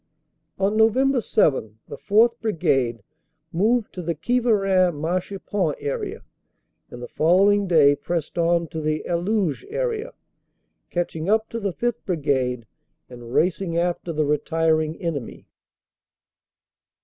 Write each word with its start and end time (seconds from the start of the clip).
On 0.57 0.75
Nov. 0.77 1.23
7 1.23 1.77
the 1.87 1.95
4th. 1.95 2.39
Brigade 2.41 3.03
moved 3.53 3.93
to 3.93 4.01
the 4.01 4.15
Quievrain 4.15 4.95
Marchipont 4.95 5.77
area, 5.79 6.23
and 6.89 7.03
the 7.03 7.07
following 7.07 7.67
day 7.67 7.93
pressed 7.95 8.35
on 8.35 8.65
to 8.69 8.81
the 8.81 9.03
Elouges 9.07 9.63
area, 9.69 10.13
catching 10.89 11.29
up 11.29 11.49
to 11.49 11.59
the 11.59 11.71
5th. 11.71 12.03
Brigade 12.03 12.65
and 13.11 13.31
racing 13.31 13.77
after 13.77 14.11
the 14.11 14.25
retiring 14.25 14.95
enemy. 14.99 15.45